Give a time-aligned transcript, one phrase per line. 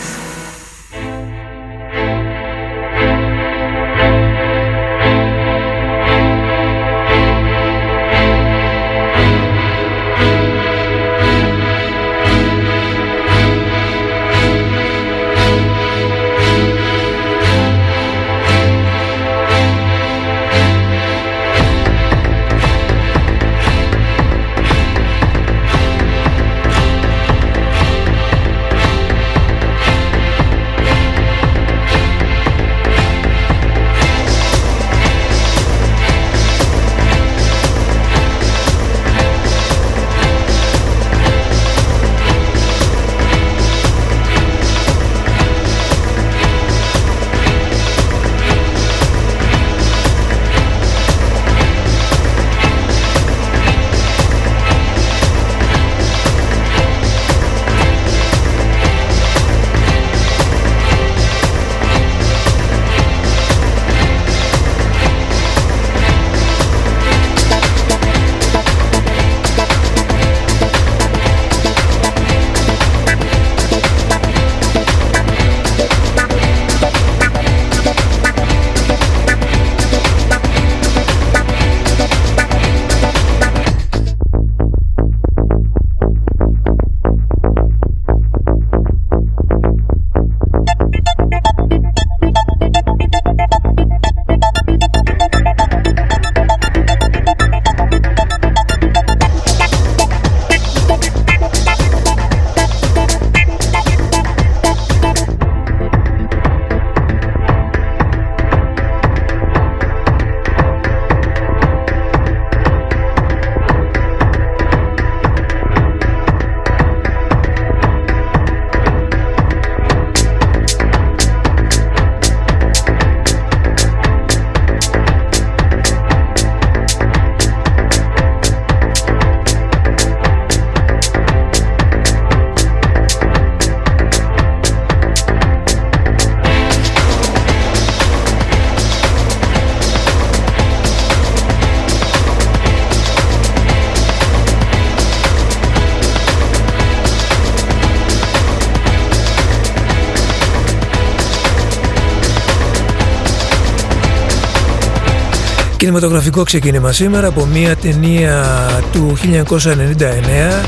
[155.87, 158.43] Κινηματογραφικό ξεκίνημα σήμερα από μια ταινία
[158.91, 160.65] του 1999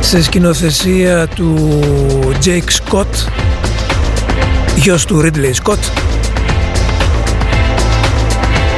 [0.00, 1.80] σε σκηνοθεσία του
[2.44, 3.28] Jake Scott
[4.76, 5.78] γιος του Ridley Scott.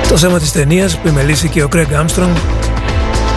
[0.08, 2.36] Το θέμα της ταινίας που επιμελήθηκε ο Craig Armstrong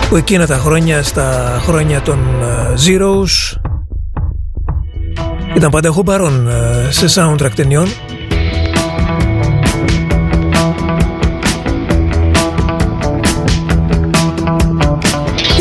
[0.10, 3.60] που εκείνα τα χρόνια στα χρόνια των ε, Zeros
[5.56, 7.88] ήταν πάντα έχω παρόν ε, σε soundtrack ταινιών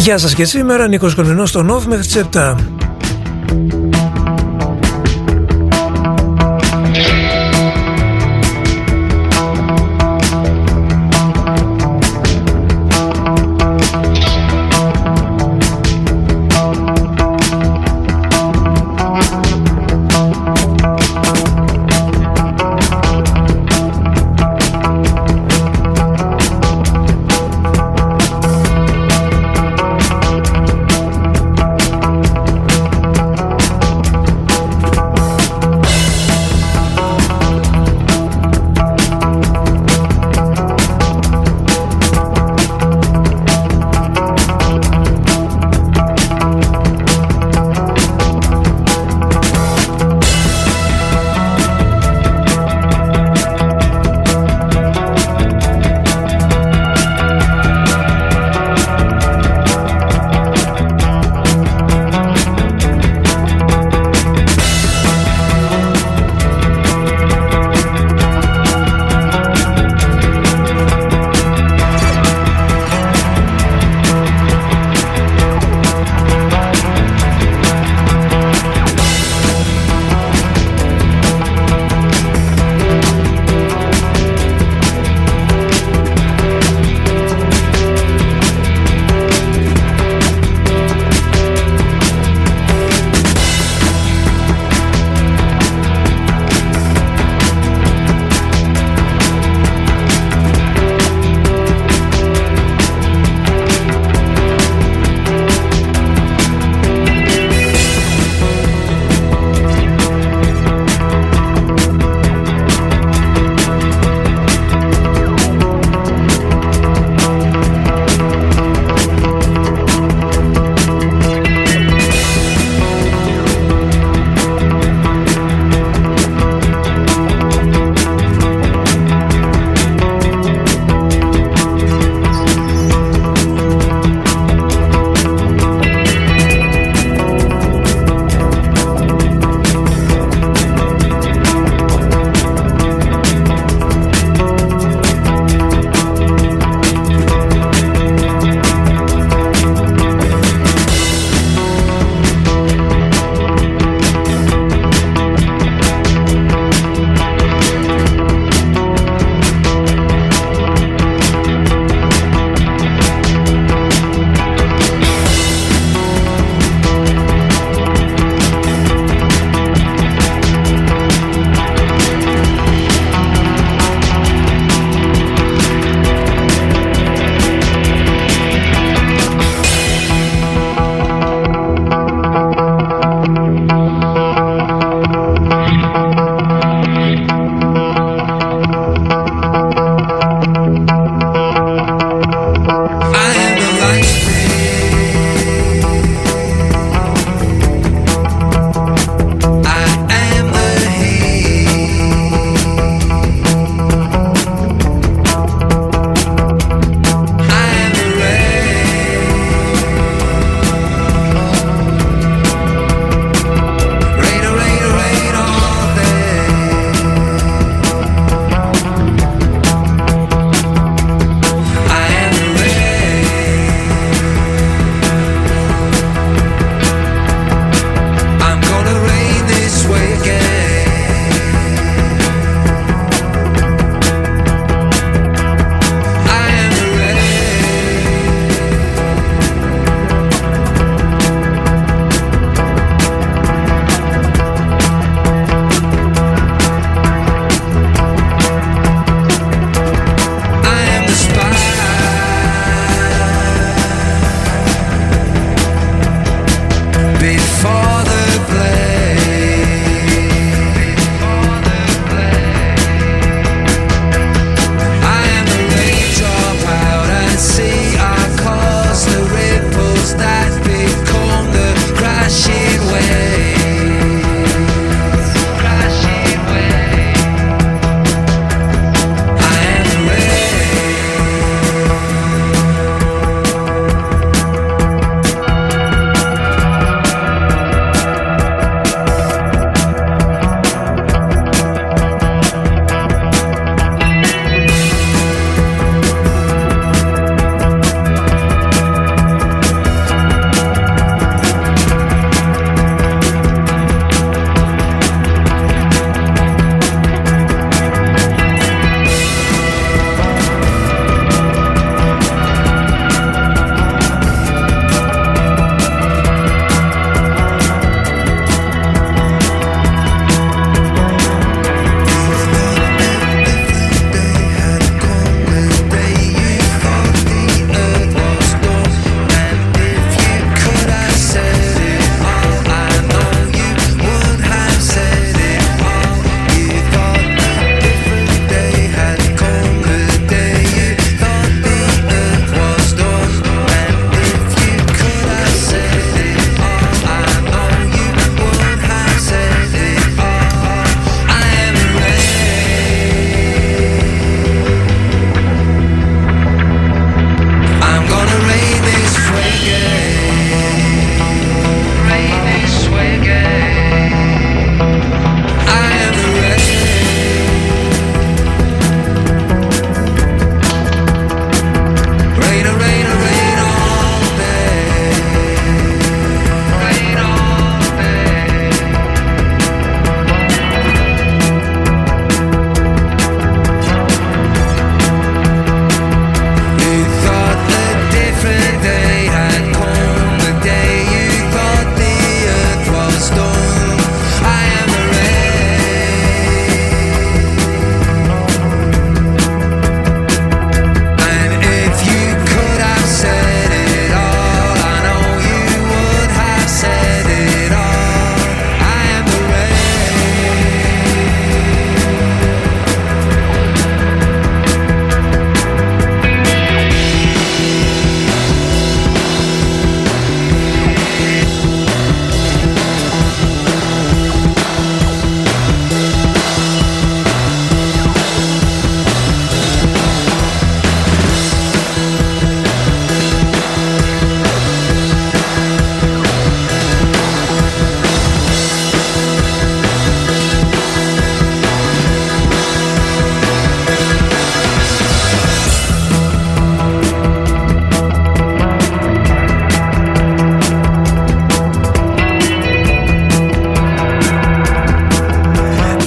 [0.09, 2.78] Γεια σας και σήμερα, Νίκος Κονινός στο Νόβ μέχρι τις 7.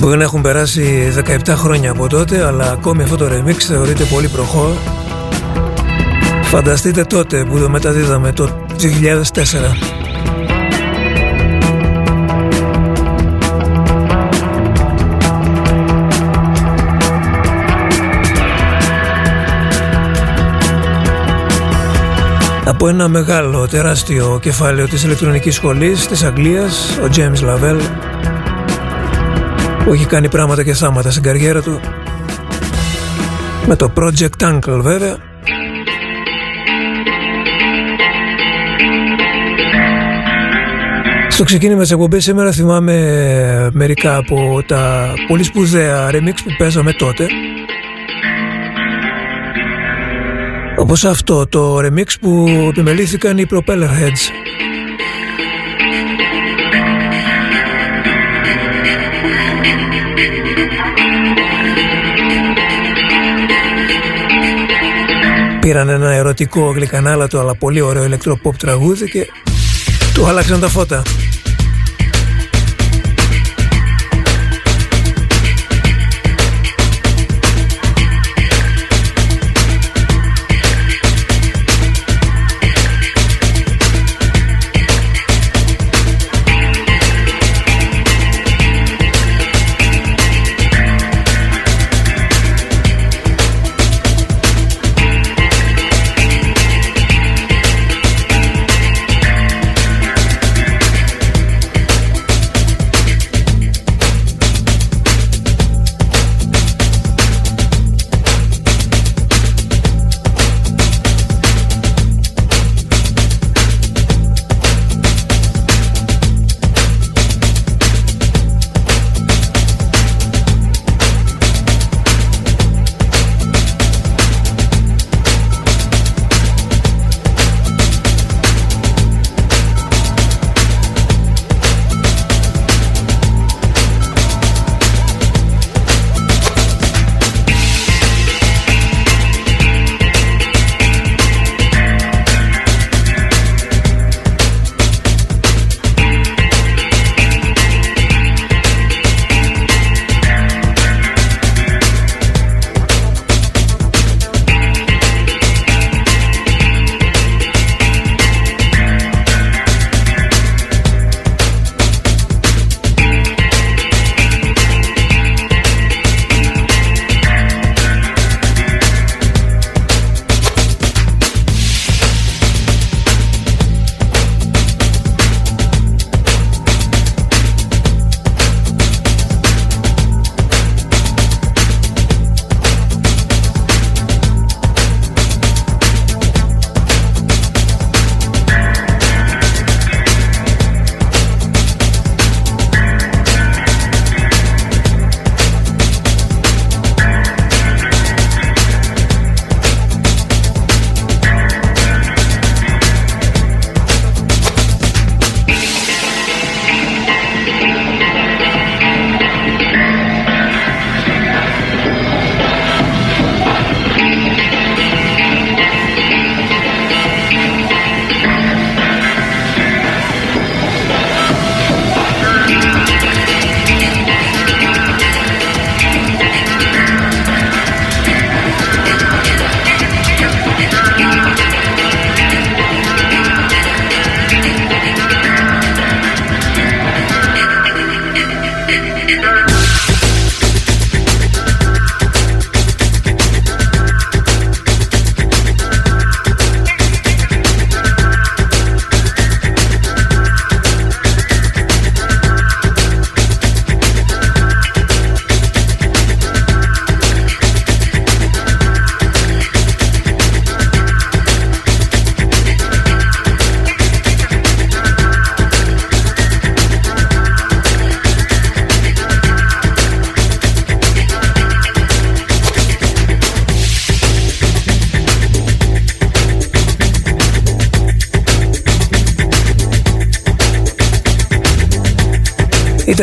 [0.01, 1.13] Μπορεί να έχουν περάσει
[1.45, 4.73] 17 χρόνια από τότε, αλλά ακόμη αυτό το remix θεωρείται πολύ προχώ.
[6.43, 10.01] Φανταστείτε τότε που το μεταδίδαμε το 2004.
[22.65, 27.81] από ένα μεγάλο τεράστιο κεφάλαιο της ηλεκτρονικής σχολής της Αγγλίας, ο James Lavelle
[29.85, 31.79] που έχει κάνει πράγματα και θάματα στην καριέρα του.
[33.67, 35.17] Με το Project Uncle βέβαια.
[41.29, 47.27] Στο ξεκίνημα της εκπομπής σήμερα θυμάμαι μερικά από τα πολύ σπουδαία remix που παίζαμε τότε.
[50.77, 54.29] Όπως αυτό το remix που επιμελήθηκαν οι Propeller Heads.
[65.59, 69.27] Πήραν ένα ερωτικό γλυκανάλατο αλλά πολύ ωραίο ηλεκτροποπ τραγούδι και
[70.13, 71.01] του άλλαξαν τα φώτα.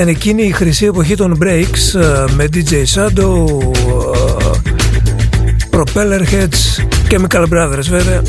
[0.00, 3.46] ήταν εκείνη η χρυσή εποχή των breaks ε, με DJ Shadow,
[4.14, 4.76] ε,
[5.70, 8.22] Propeller Heads, Chemical Brothers βέβαια,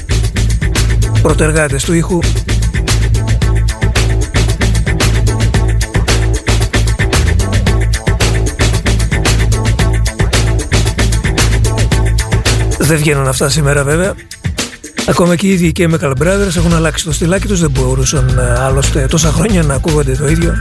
[1.22, 2.20] πρωτεργάτες του ήχου.
[12.78, 14.14] Δεν βγαίνουν αυτά σήμερα βέβαια.
[15.08, 18.38] Ακόμα και οι ίδιοι και οι Chemical Brothers έχουν αλλάξει το στυλάκι τους, δεν μπορούσαν
[18.38, 20.54] ε, άλλωστε τόσα χρόνια να ακούγονται το ίδιο.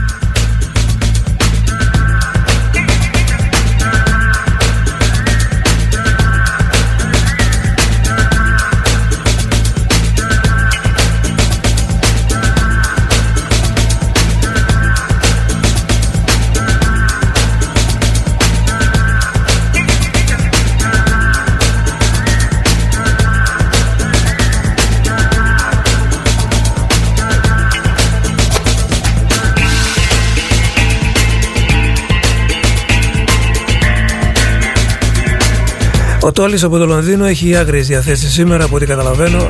[36.21, 39.49] Ο Τόλης από το Λονδίνο έχει άγριες διαθέσεις σήμερα από ό,τι καταλαβαίνω.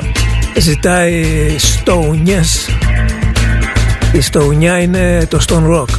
[0.58, 1.26] Ζητάει
[1.58, 2.70] στοουνιές.
[4.12, 5.98] Η στοουνιά είναι το Stone Rock.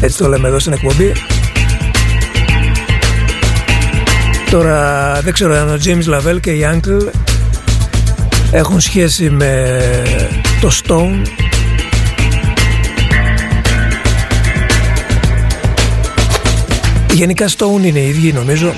[0.00, 1.12] Έτσι το λέμε εδώ στην εκπομπή.
[4.50, 7.08] Τώρα δεν ξέρω αν ο James Lavelle και η Uncle
[8.50, 9.80] έχουν σχέση με
[10.60, 11.22] το Stone
[17.12, 18.74] Γενικά Stone είναι οι ίδιοι νομίζω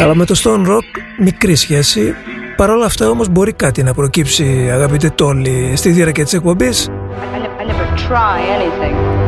[0.00, 2.14] αλλά με το Stone Rock μικρή σχέση.
[2.56, 6.88] Παρ' όλα αυτά όμως μπορεί κάτι να προκύψει αγαπητέ Τόλι στη διάρκεια της εκπομπής.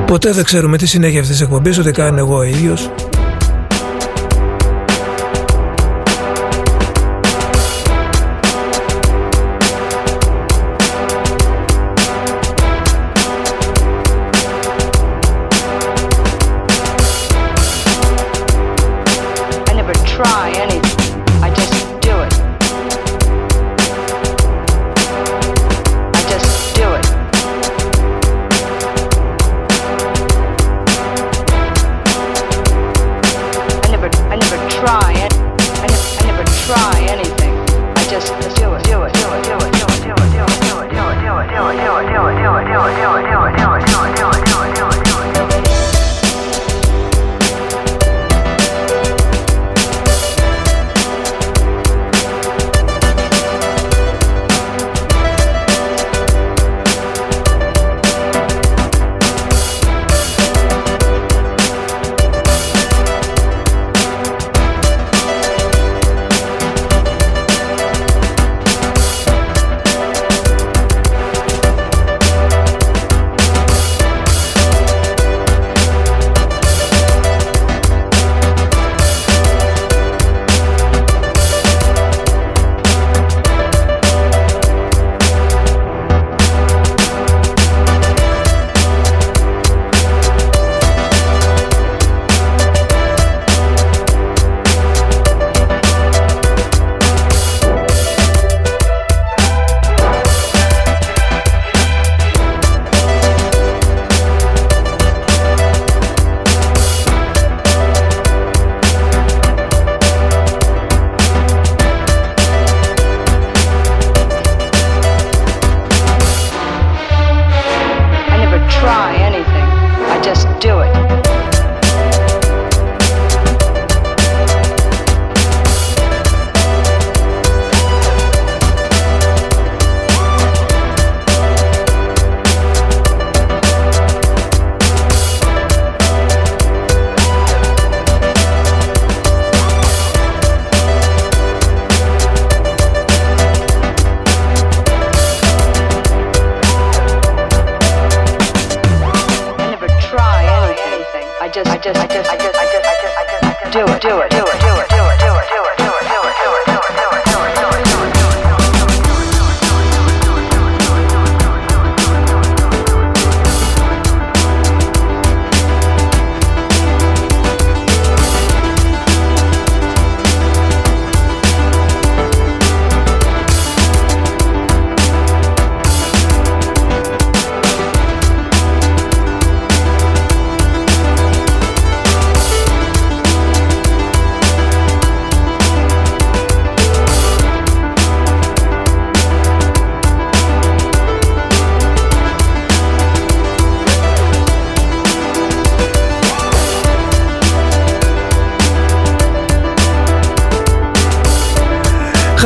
[0.06, 2.90] Ποτέ δεν ξέρουμε τι συνέχεια αυτής της εκπομπής, ούτε καν εγώ ίδιος.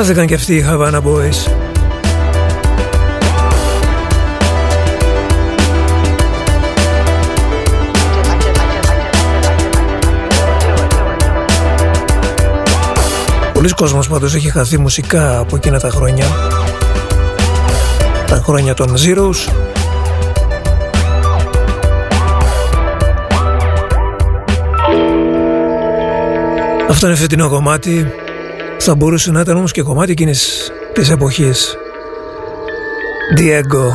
[0.06, 1.50] Χάθηκαν και αυτοί οι Havana Boys.
[13.52, 16.26] Πολλοί κόσμος πάντως έχει χαθεί μουσικά από εκείνα τα χρόνια.
[18.26, 19.52] Τα χρόνια των Zeros.
[26.88, 28.25] Αυτό είναι φετινό κομμάτι.
[28.88, 31.76] Θα μπορούσε να ήταν όμως και κομμάτι εκείνης της εποχής.
[33.38, 33.92] Diego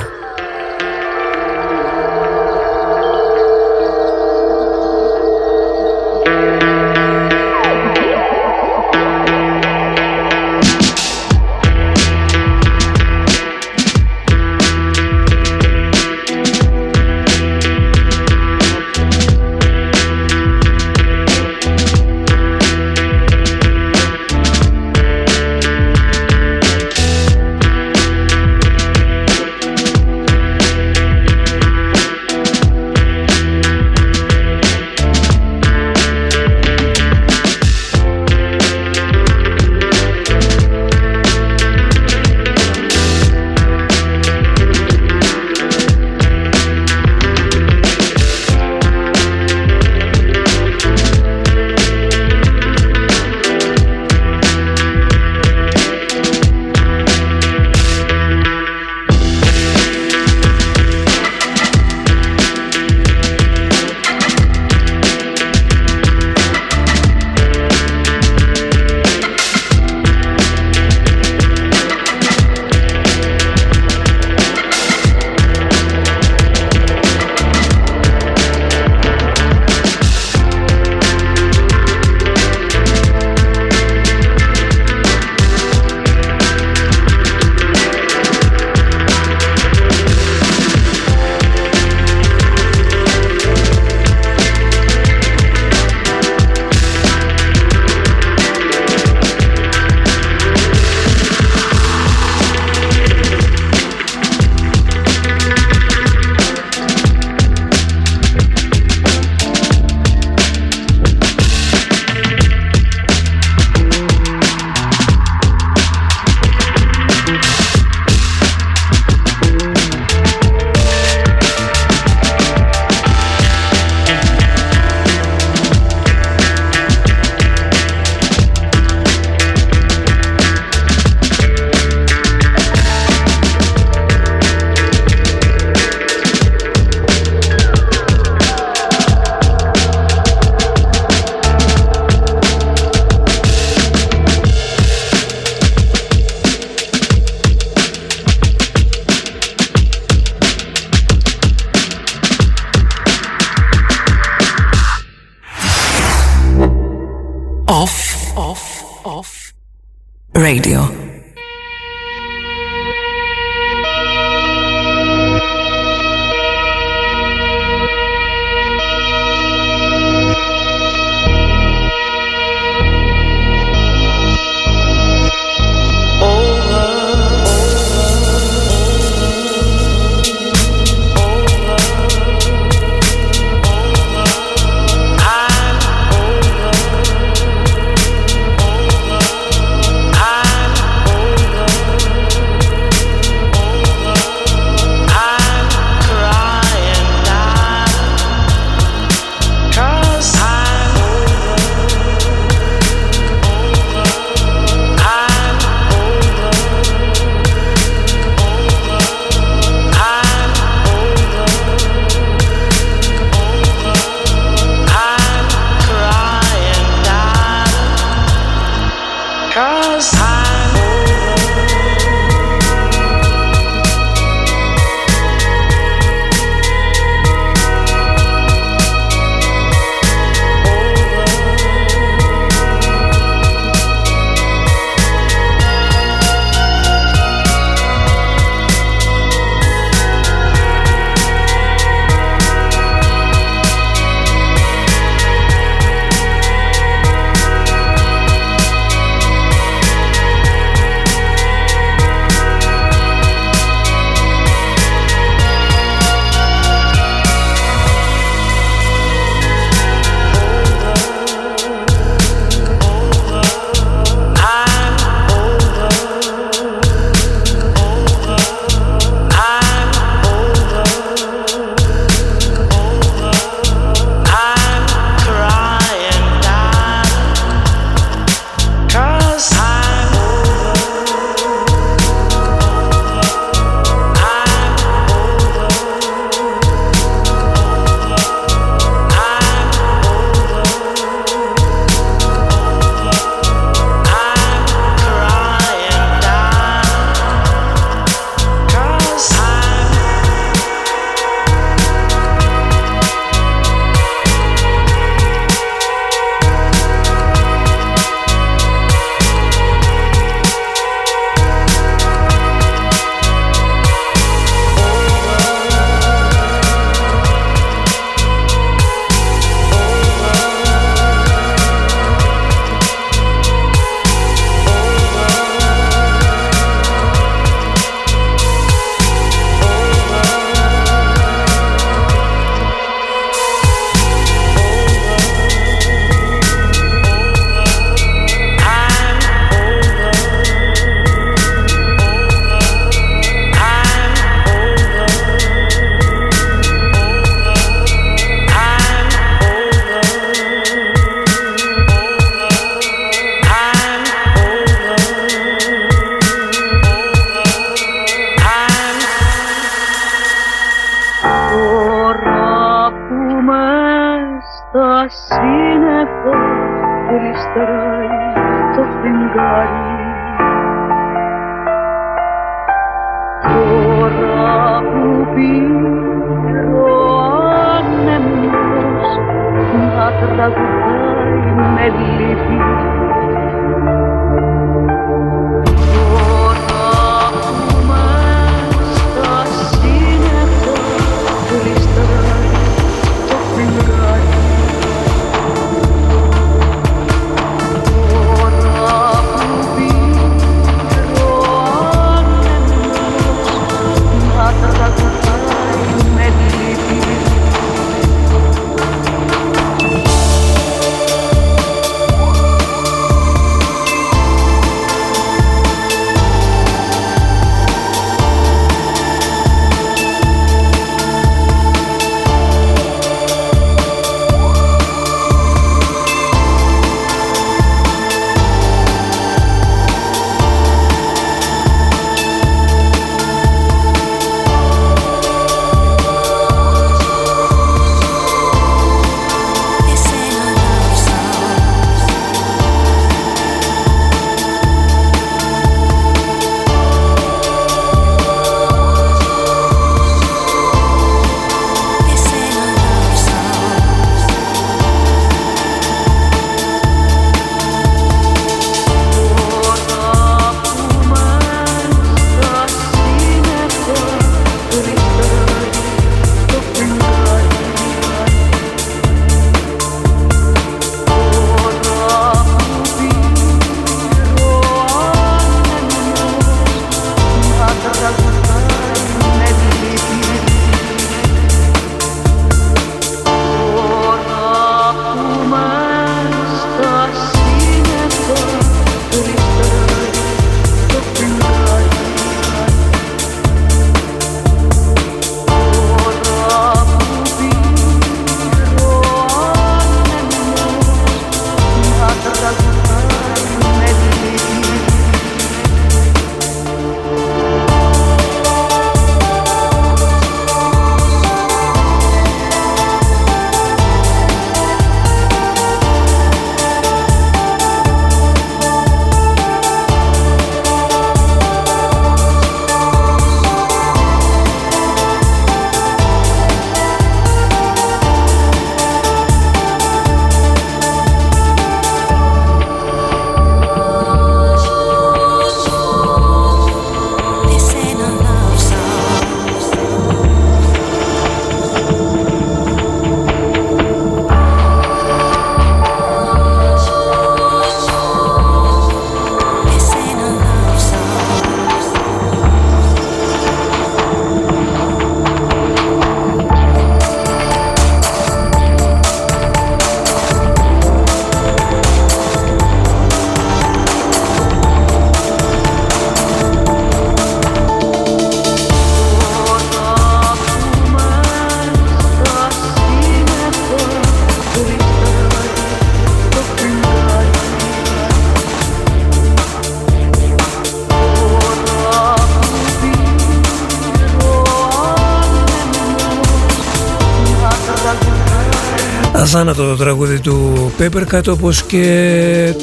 [589.34, 592.56] Αθάνατο το τραγούδι του Papercut όπως και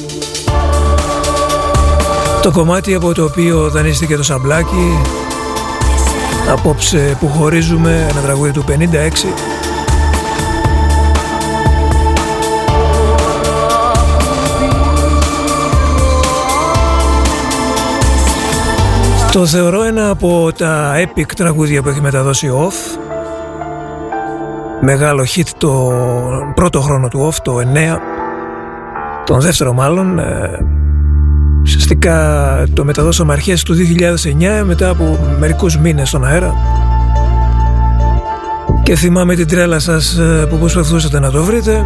[2.43, 4.99] το κομμάτι από το οποίο δανείστηκε το σαμπλάκι
[6.49, 8.73] απόψε που χωρίζουμε ένα τραγούδι του 56
[19.33, 22.98] Το θεωρώ ένα από τα epic τραγούδια που έχει μεταδώσει Off
[24.81, 25.93] μεγάλο hit το
[26.55, 27.63] πρώτο χρόνο του OFF το 9
[29.25, 30.67] τον δεύτερο μάλλον ε,
[31.63, 33.75] ουσιαστικά το μεταδώσαμε αρχές του
[34.61, 36.55] 2009 μετά από μερικούς μήνες στον αέρα.
[38.83, 41.85] Και θυμάμαι την τρέλα σας ε, που προσπαθούσατε να το βρείτε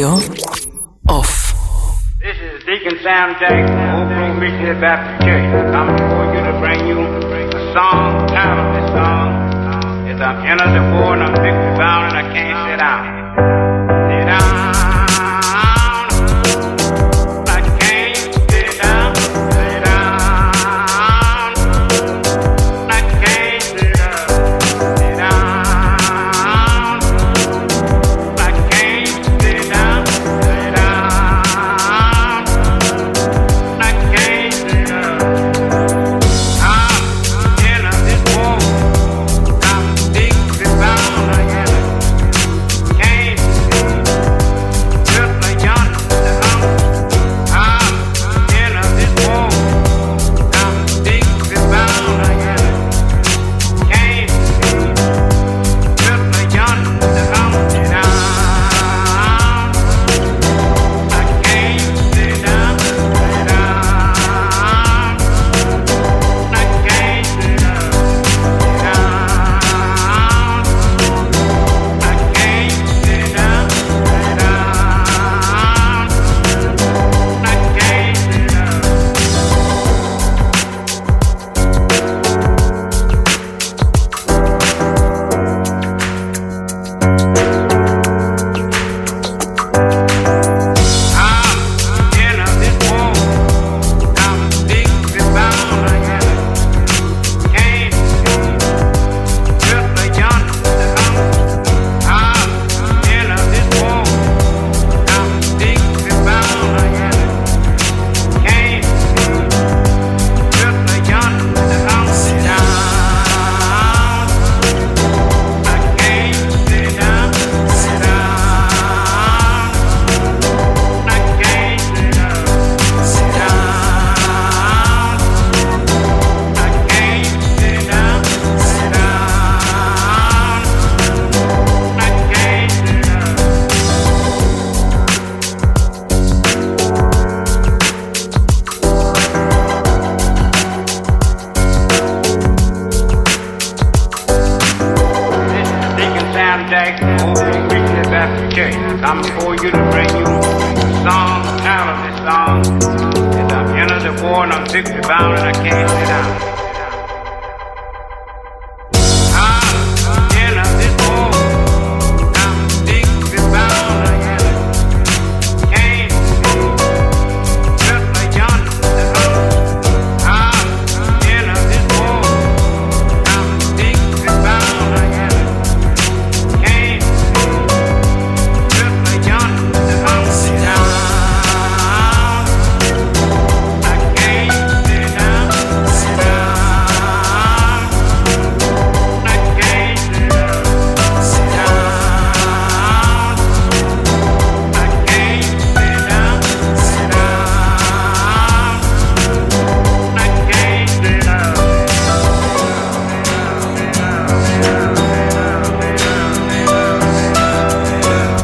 [0.00, 0.29] Radio.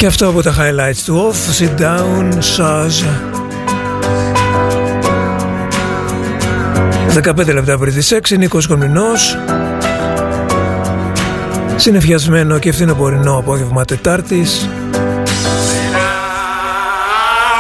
[0.07, 3.05] Και αυτό από τα highlights του Off, Sit Down, Shaz.
[7.23, 8.69] 15 λεπτά πριν τις 6, Νίκος
[11.77, 14.69] Συνεφιασμένο και ευθυνοπορεινό απόγευμα Τετάρτης.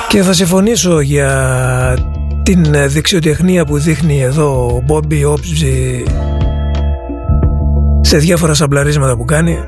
[0.09, 1.99] Και θα συμφωνήσω για
[2.43, 6.05] την δεξιοτεχνία που δείχνει εδώ ο Μπόμπι Όψη
[8.01, 9.59] σε διάφορα σαμπλαρίσματα που κάνει.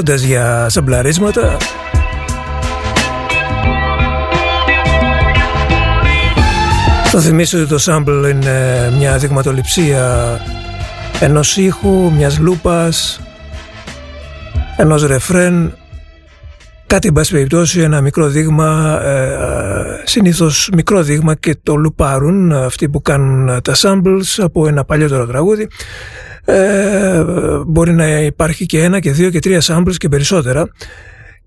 [0.00, 1.56] Μιλώντας για σαμπλαρίσματα
[7.04, 10.40] Θα θυμίσω ότι το sample είναι μια δειγματοληψία
[11.20, 13.20] ενός ήχου, μιας λούπας,
[14.76, 15.76] ενός ρεφρέν,
[16.86, 22.88] κάτι εν πάση περιπτώσει ένα μικρό δείγμα, ε, συνήθως μικρό δείγμα και το λουπάρουν αυτοί
[22.88, 25.68] που κάνουν τα samples από ένα παλιότερο τραγούδι.
[26.52, 27.24] Ε,
[27.66, 30.70] μπορεί να υπάρχει και ένα και δύο και τρία samples και περισσότερα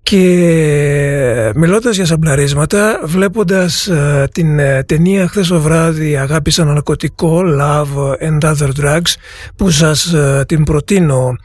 [0.04, 8.28] και μιλώντας για σαμπλαρίσματα, βλέποντας uh, την uh, ταινία χθες το βράδυ «Αγάπησα ναρκωτικό, Love
[8.28, 9.14] and Other Drugs»
[9.56, 11.36] που σας uh, την προτείνω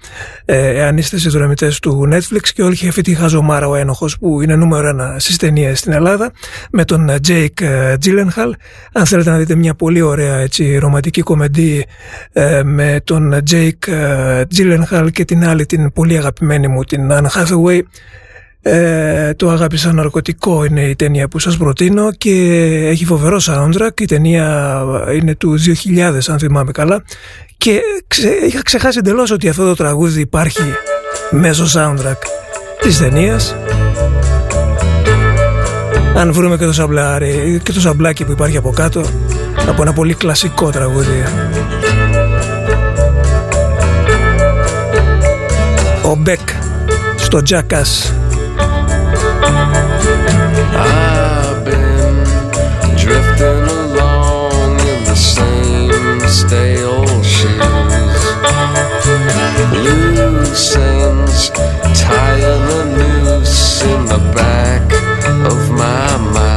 [0.45, 4.88] εάν είστε συνδρομητές του Netflix και όχι αυτή τη χαζομάρα ο ένοχος που είναι νούμερο
[4.88, 6.32] ένα στις ταινίες στην Ελλάδα
[6.72, 7.64] με τον Jake
[8.05, 8.51] Gyllenhaal.
[8.93, 11.86] Αν θέλετε να δείτε μια πολύ ωραία έτσι, ρομαντική κομμεντή
[12.64, 13.93] με τον Jake
[14.57, 17.82] Gyllenhaal και την άλλη την πολύ αγαπημένη μου την Anne Hathaway
[18.62, 22.32] ε, το αγάπησα ναρκωτικό είναι η ταινία που σας προτείνω και
[22.89, 24.01] έχει φοβερό soundtrack.
[24.01, 24.82] Η ταινία
[25.16, 27.03] είναι του 2000 αν θυμάμαι καλά
[27.57, 30.74] και ξε, είχα ξεχάσει εντελώς ότι αυτό το τραγούδι υπάρχει
[31.30, 32.18] μέσω soundtrack
[32.82, 33.55] της ταινίας.
[36.16, 39.03] Αν βρούμε και το, σαμπλάρι, και το σαμπλάκι που υπάρχει από κάτω
[39.68, 41.24] από ένα πολύ κλασικό τραγούδι.
[46.03, 46.40] Ο Beck
[47.16, 48.19] στο Jackass
[50.76, 52.24] I've been
[52.95, 57.60] drifting along in the same stale shoes.
[59.74, 61.50] Loose ends
[62.00, 64.84] tying a noose in the back
[65.52, 66.49] of my mind.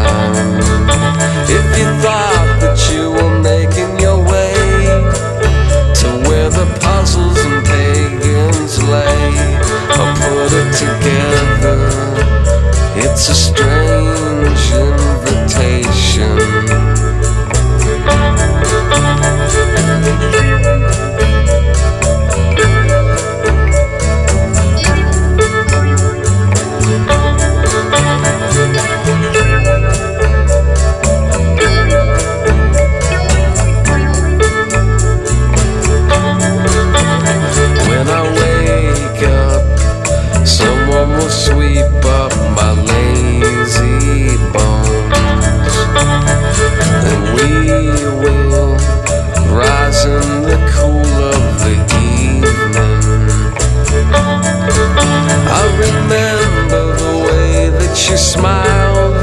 [58.13, 59.15] You smiled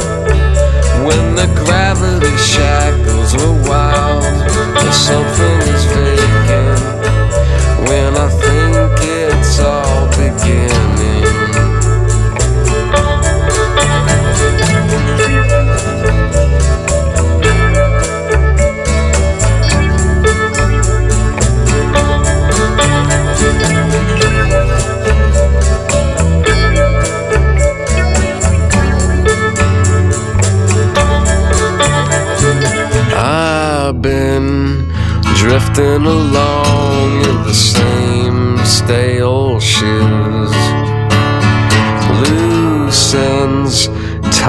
[1.05, 4.23] when the gravity shackles were wild.
[4.91, 5.58] Something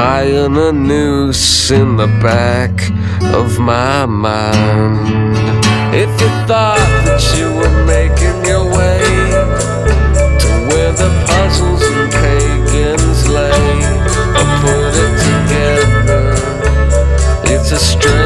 [0.01, 2.73] tying a noose in the back
[3.35, 4.97] of my mind.
[5.95, 9.05] If you thought that you were making your way
[10.43, 13.69] to where the puzzles and pagans lay,
[14.41, 16.23] I put it together.
[17.53, 18.20] It's a strange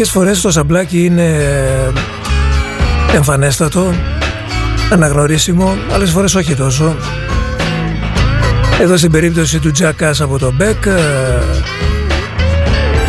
[0.00, 1.36] Μερικές φορές το σαμπλάκι είναι
[3.14, 3.94] εμφανέστατο,
[4.92, 6.96] αναγνωρίσιμο, άλλες φορές όχι τόσο.
[8.80, 10.82] Εδώ στην περίπτωση του Τζακάς από το Μπέκ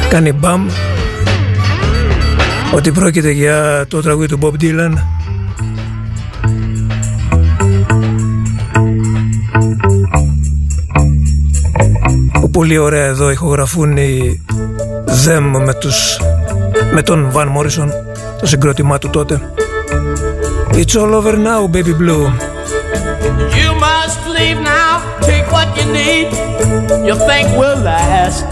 [0.09, 0.67] κάνει μπαμ
[2.73, 4.93] ότι πρόκειται για το τραγούδι του Bob Dylan
[12.41, 14.41] που πολύ ωραία εδώ ηχογραφούν οι
[15.25, 16.19] Them με, τους,
[16.92, 17.88] με τον Van Morrison
[18.40, 19.40] το συγκρότημά του τότε
[20.72, 22.24] It's all over now baby blue
[23.60, 24.92] You must leave now
[25.28, 26.26] Take what you need
[27.08, 28.44] You think will last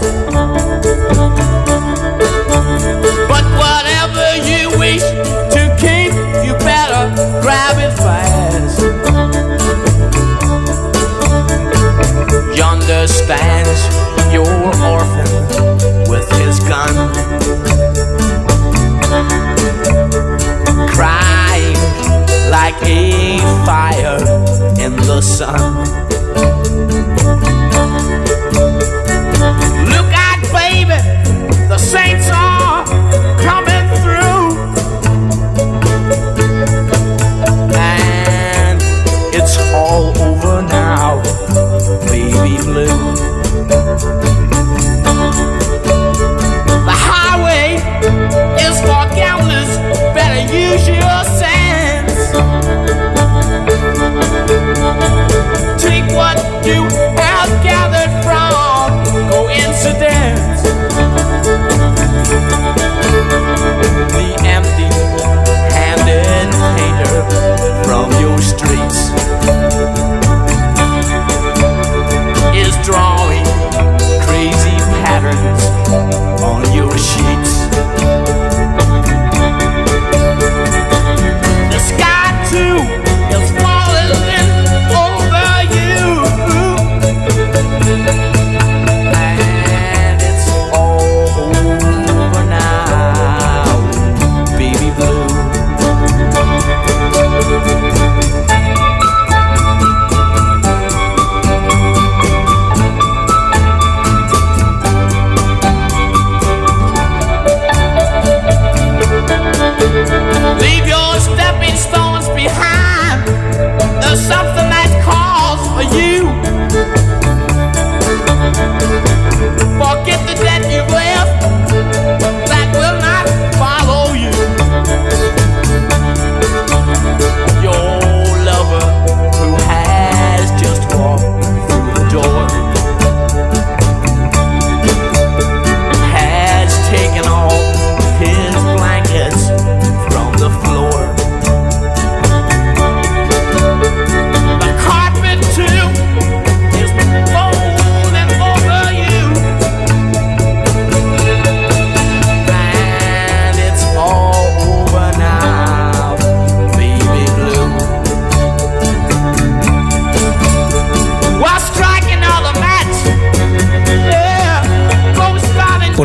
[3.31, 5.05] But whatever you wish
[5.55, 6.11] to keep
[6.45, 7.03] You better
[7.43, 8.77] grab it fast
[12.59, 13.81] Yonder stands
[14.35, 14.53] your
[14.95, 15.31] orphan
[16.11, 16.95] with his gun
[22.82, 24.18] A fire
[24.78, 25.76] in the sun.
[29.92, 30.98] Look out, baby,
[31.68, 32.84] the saints are
[33.48, 34.56] coming through.
[37.74, 38.80] And
[39.34, 41.22] it's all over now,
[42.06, 44.27] baby blue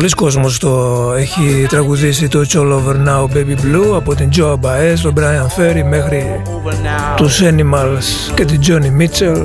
[0.04, 4.52] Πολλοί κόσμος το έχει τραγουδήσει το It's All Over Now Baby Blue από την Joe
[4.52, 7.16] Baez, τον Brian Ferry μέχρι Over now.
[7.16, 9.36] τους Animals και την Johnny Mitchell,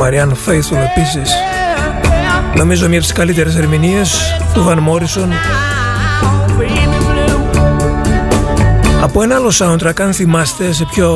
[0.00, 1.32] Marianne Faithfull επίσης.
[2.56, 4.18] Νομίζω μια από τις καλύτερες ερμηνείες
[4.54, 5.28] του Van Morrison
[9.02, 11.10] από ένα άλλο soundtrack αν θυμάστε σε ποιο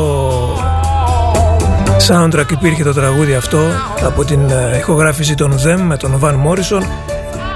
[2.09, 3.61] soundtrack υπήρχε το τραγούδι αυτό
[4.05, 6.83] από την ε, ηχογράφηση των Them με τον Van Morrison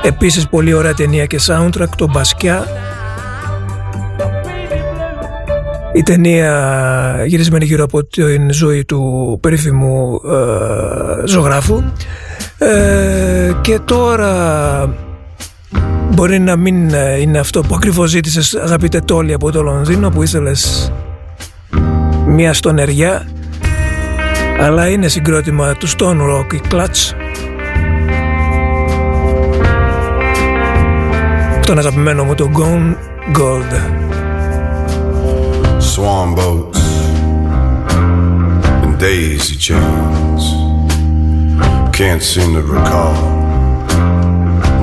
[0.03, 2.66] επίσης πολύ ωραία ταινία και soundtrack το Μπασκιά.
[5.92, 11.82] Η ταινία γυρισμένη γύρω από την ζωή του περίφημου ε, ζωγράφου.
[12.59, 14.94] Ε, και τώρα
[16.12, 20.22] μπορεί να μην ε, είναι αυτό που ακριβώς ζήτησες αγαπητέ Τόλι από το Λονδίνο που
[20.22, 20.92] ήθελες
[22.26, 23.26] μια στονεριά
[24.61, 27.14] αλλά είναι συγκρότημα του Stone Rock η Clutch
[31.67, 32.95] τον αγαπημένο μου το Gone
[33.38, 34.01] Gold
[35.95, 36.81] Swan boats
[38.84, 40.43] and daisy chains.
[41.97, 43.15] Can't seem to recall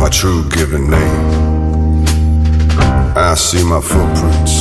[0.00, 1.26] my true given name.
[3.16, 4.54] I see my footprints,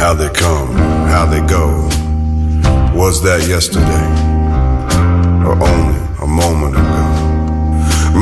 [0.00, 0.70] how they come,
[1.12, 1.66] how they go.
[3.00, 4.06] Was that yesterday
[5.46, 7.04] or only a moment ago?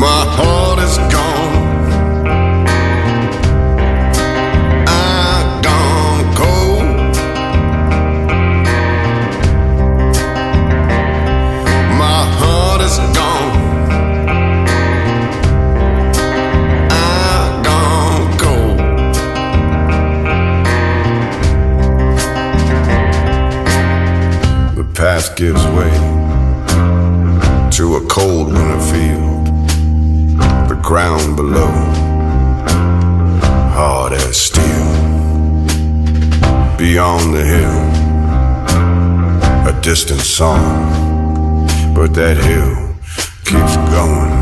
[0.07, 1.66] My heart is gone.
[25.36, 25.90] gives way
[27.72, 29.48] to a cold winter field.
[30.70, 31.72] The ground below,
[33.74, 34.88] hard as steel.
[36.78, 37.80] Beyond the hill,
[39.68, 41.66] a distant song,
[41.96, 42.76] but that hill
[43.44, 44.37] keeps going.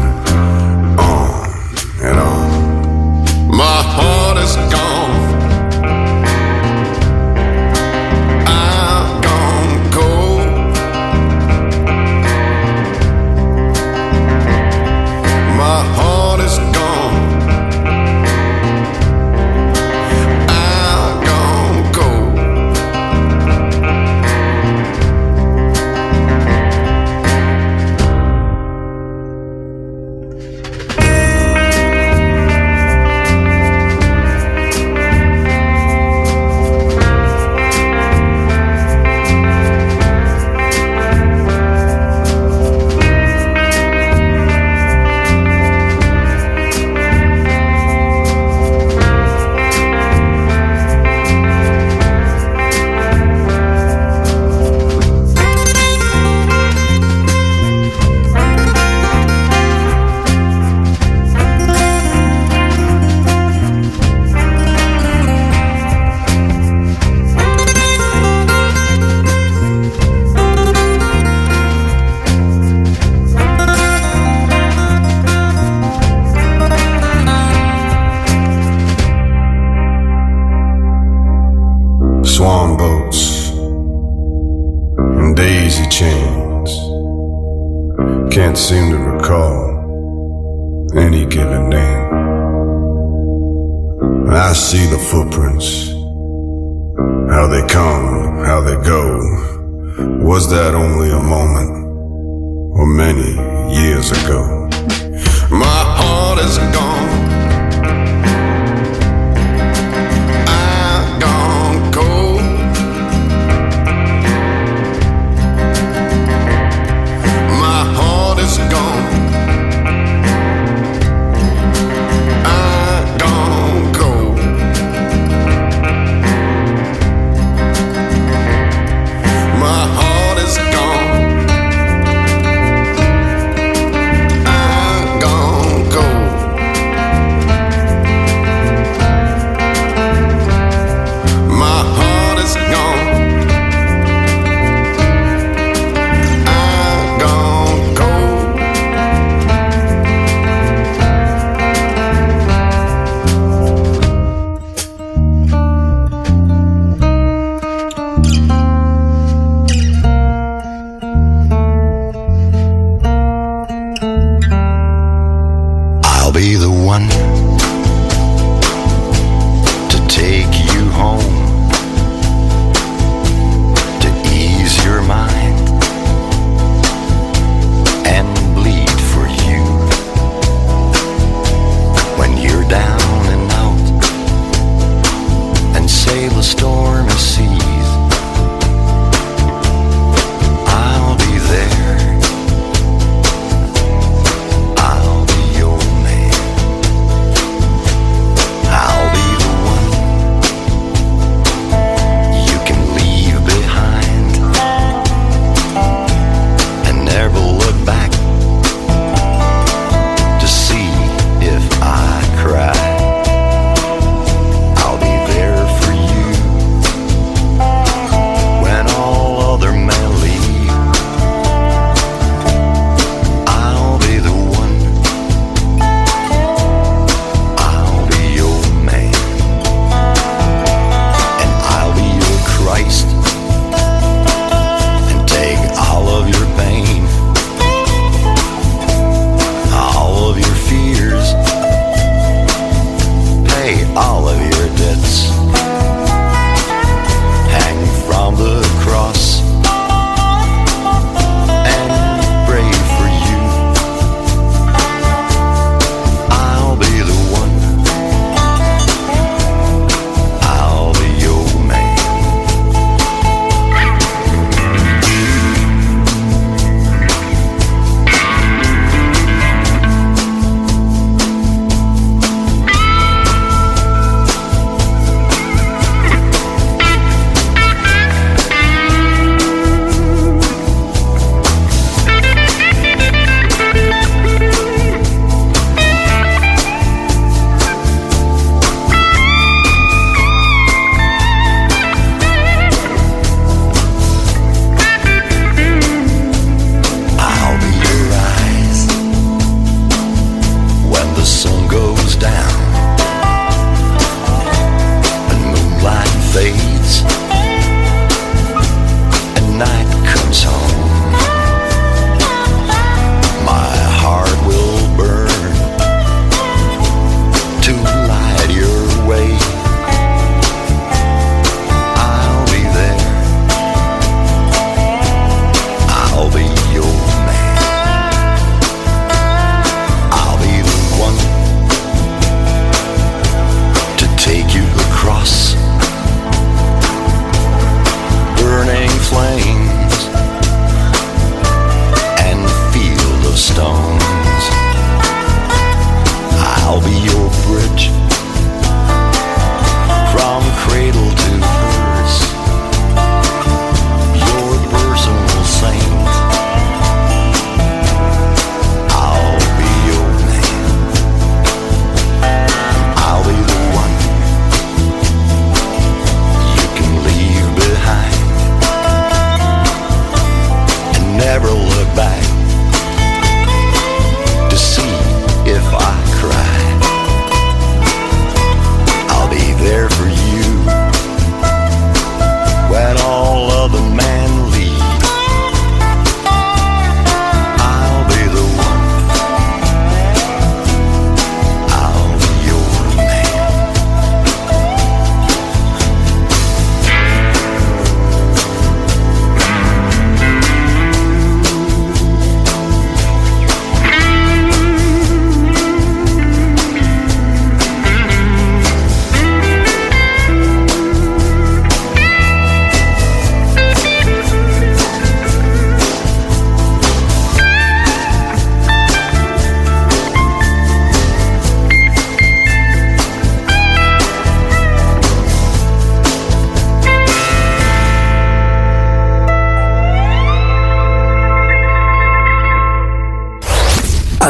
[106.38, 106.95] all is gone.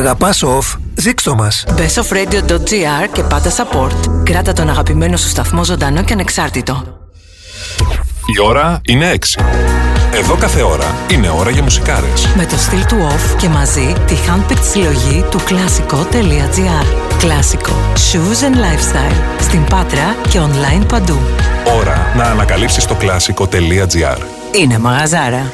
[0.06, 1.66] Αγαπάς off, δείξτο μας.
[1.78, 4.24] bestofradio.gr και πάτα support.
[4.24, 6.84] Κράτα τον αγαπημένο σου σταθμό ζωντανό και ανεξάρτητο.
[8.36, 9.41] Η ώρα είναι 6.
[10.14, 12.28] Εδώ κάθε ώρα είναι ώρα για μουσικάρες.
[12.36, 16.86] Με το στυλ του off και μαζί τη handpicked συλλογή του κλασικό.gr.
[17.18, 17.74] Κλασικό.
[17.93, 19.41] Shoes and lifestyle.
[19.41, 21.18] Στην Πάτρα και online παντού.
[21.78, 24.18] Ώρα να ανακαλύψεις το κλασικό.gr.
[24.62, 25.53] Είναι μαγαζάρα.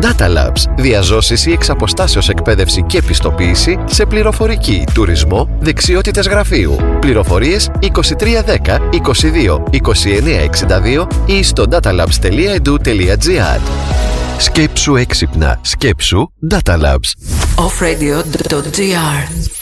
[0.00, 0.64] Data Labs.
[0.76, 6.76] Διαζώσεις ή εξαποστάσεως εκπαίδευση και επιστοποίηση σε πληροφορική, τουρισμό, δεξιότητες γραφείου.
[7.00, 13.60] Πληροφορίες 2310 22 2962 ή στο datalabs.edu.gr
[14.38, 15.58] Σκέψου έξυπνα.
[15.62, 17.12] Σκέψου Data Labs.
[17.56, 19.53] offradio.gr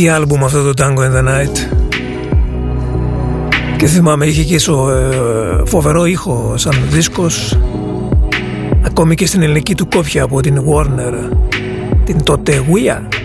[0.00, 1.76] Τι άλμπουμ αυτό το Tango in the Night.
[3.76, 7.58] Και θυμάμαι είχε και σο, ε, φοβερό ήχο σαν δίσκος.
[8.82, 11.36] Ακόμη και στην ελληνική του κόπια από την Warner
[12.04, 13.19] Την τότε Wea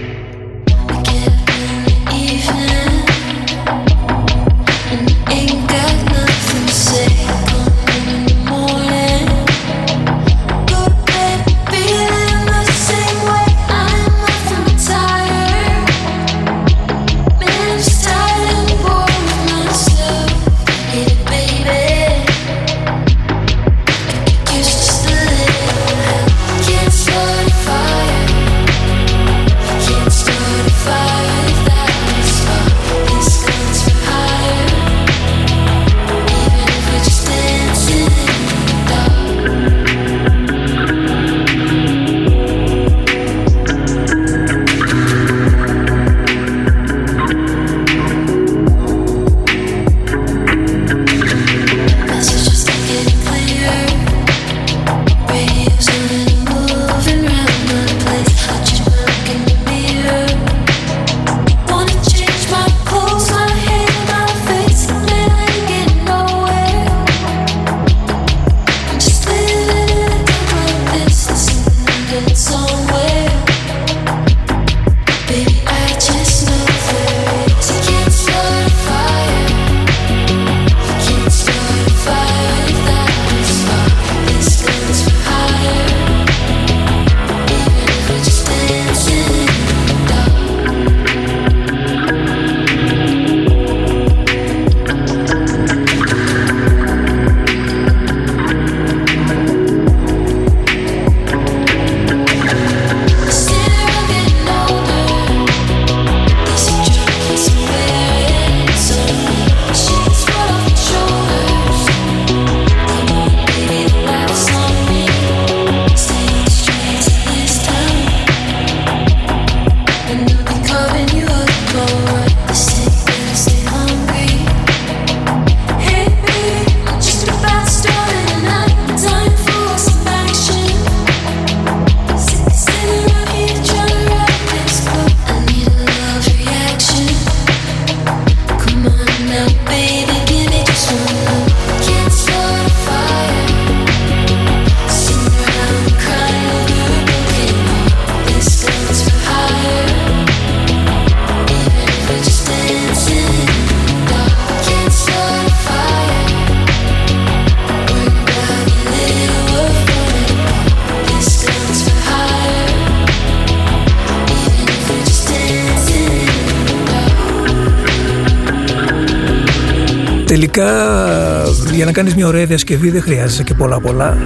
[171.96, 174.18] για να κάνεις μια ωραία διασκευή δεν χρειάζεσαι και πολλά πολλά.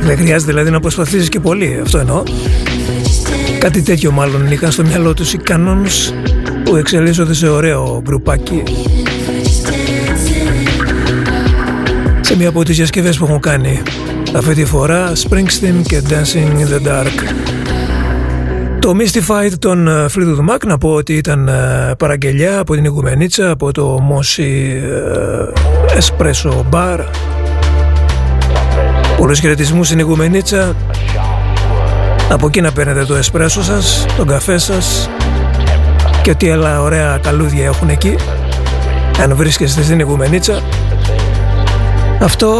[0.00, 2.22] Δεν χρειάζεται δηλαδή να προσπαθήσεις και πολύ, αυτό εννοώ.
[3.58, 6.14] Κάτι τέτοιο μάλλον είχαν στο μυαλό τους οι κανόνες
[6.64, 8.62] που εξελίσσονται σε ωραίο γκρουπάκι.
[12.20, 13.82] Σε μια από τις διασκευές που έχουν κάνει
[14.34, 17.32] αυτή τη φορά Springsteen και Dancing in the Dark.
[18.78, 23.50] Το Mystified των ε, Fleetwood Mac να πω ότι ήταν ε, παραγγελιά από την Οικουμενίτσα
[23.50, 26.98] από το Mossy ε, Espresso Bar
[29.16, 30.76] Πολλούς χαιρετισμούς στην Οικουμενίτσα
[32.30, 35.10] Από εκεί να παίρνετε το εσπρέσο σας, τον καφέ σας
[36.22, 38.14] Και ό,τι άλλα ωραία καλούδια έχουν εκεί
[39.22, 40.62] Αν βρίσκεστε στην Οικουμενίτσα
[42.20, 42.52] αυτό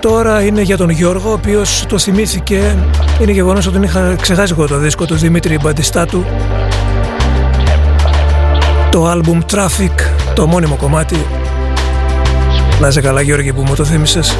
[0.00, 2.76] τώρα είναι για τον Γιώργο, ο οποίος το θυμήθηκε.
[3.20, 6.24] Είναι γεγονός ότι τον είχα ξεχάσει εγώ το δίσκο του Δημήτρη Μπαντιστάτου.
[8.90, 9.94] Το άλμπουμ Traffic,
[10.34, 11.26] το μόνιμο κομμάτι.
[12.80, 14.36] Να είσαι καλά Γιώργη που μου το θύμισες.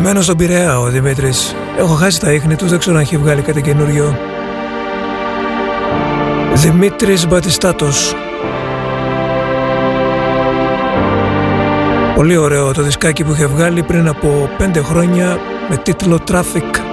[0.00, 1.54] Γεννημένος στον Πειραιά ο Δημήτρης.
[1.78, 4.18] Έχω χάσει τα ίχνη τους, δεν ξέρω αν έχει βγάλει κάτι καινούριο.
[6.54, 8.14] Δημήτρης Μπατιστάτος.
[12.14, 16.89] Πολύ ωραίο το δισκάκι που είχε βγάλει πριν από πέντε χρόνια με τίτλο Traffic.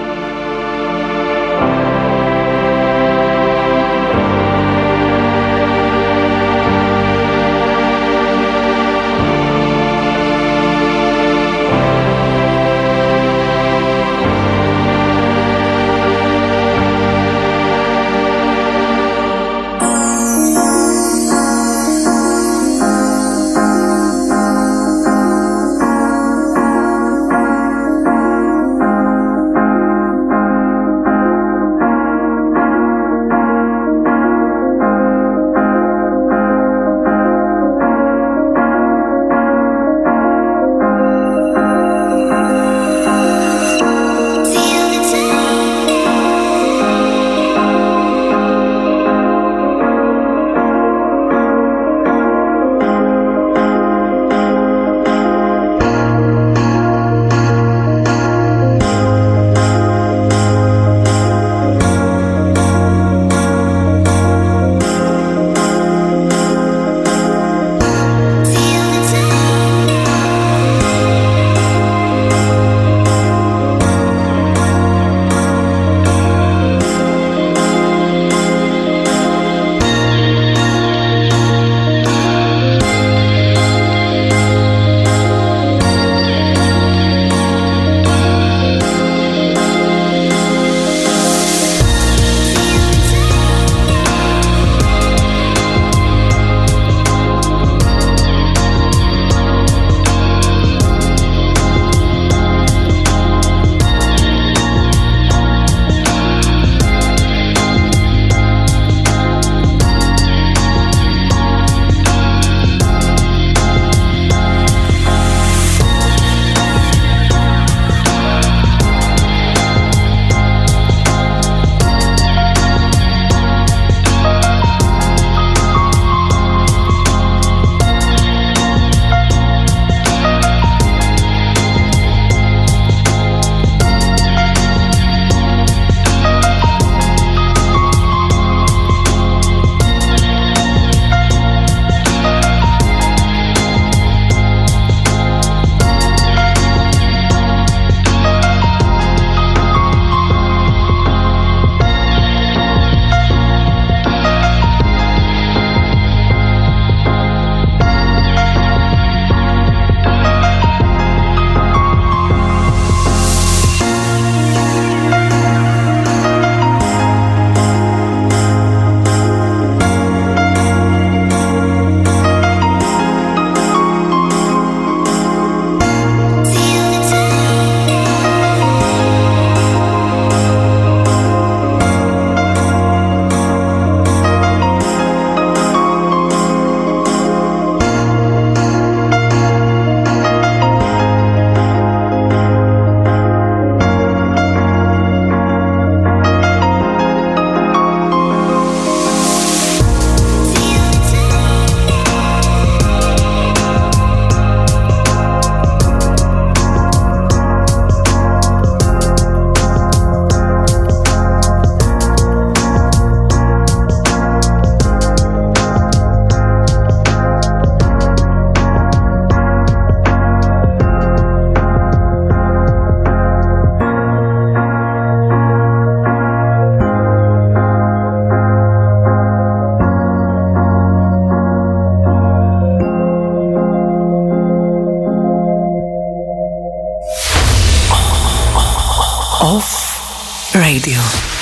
[240.68, 241.00] Radio.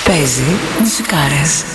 [0.08, 0.44] Παίζει
[0.80, 1.75] μουσικάρες.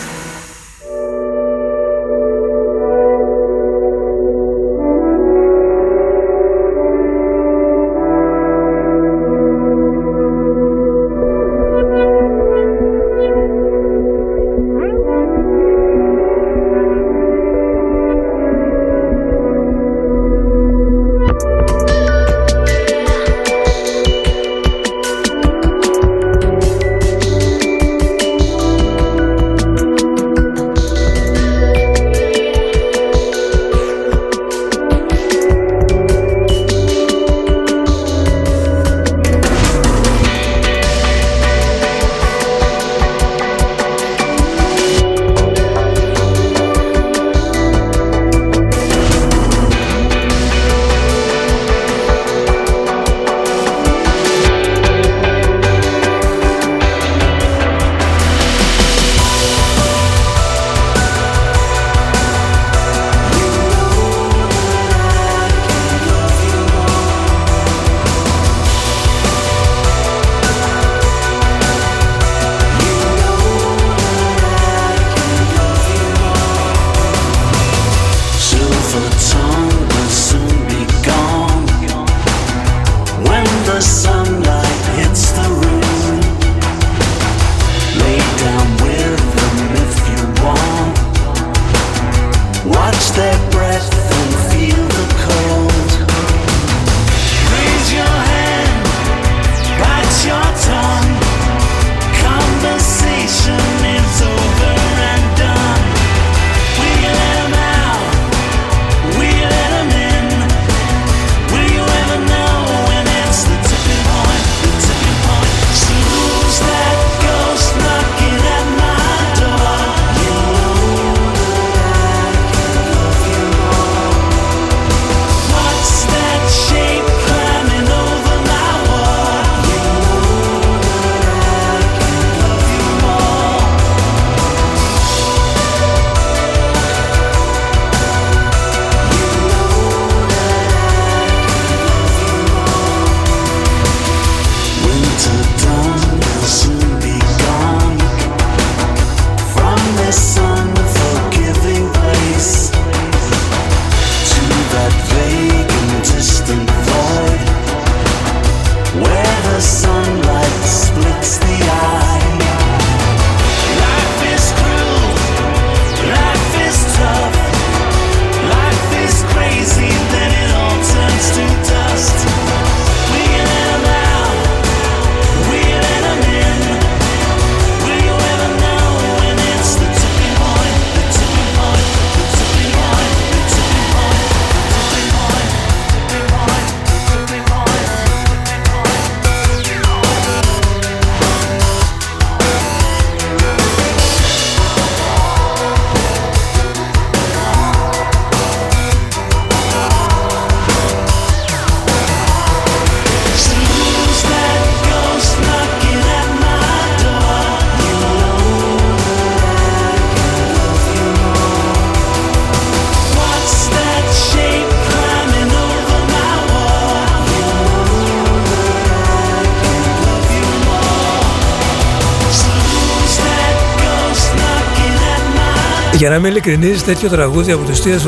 [226.01, 227.99] Για να είμαι ειλικρινή, τέτοιο τραγούδι από του Στία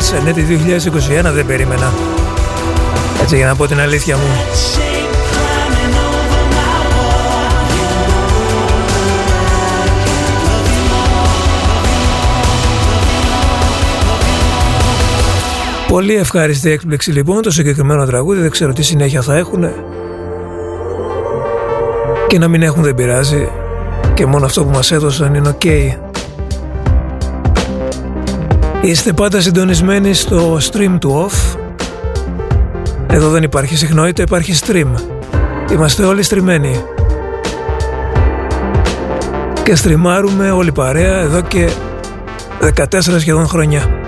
[0.00, 0.34] σε εν
[1.28, 1.92] 2021 δεν περίμενα.
[3.22, 4.22] Έτσι, για να πω την αλήθεια μου.
[15.88, 19.64] Πολύ ευχάριστη έκπληξη λοιπόν το συγκεκριμένο τραγούδι, δεν ξέρω τι συνέχεια θα έχουν.
[22.26, 23.48] Και να μην έχουν δεν πειράζει.
[24.14, 25.60] Και μόνο αυτό που μας έδωσαν είναι ok.
[25.64, 26.07] Okay.
[28.82, 31.58] Είστε πάντα συντονισμένοι στο stream του off.
[33.10, 34.94] Εδώ δεν υπάρχει συχνότητα, υπάρχει stream.
[35.72, 36.84] Είμαστε όλοι στριμμένοι.
[39.62, 41.70] Και στριμάρουμε όλη παρέα εδώ και
[42.76, 42.84] 14
[43.18, 43.98] σχεδόν χρόνια.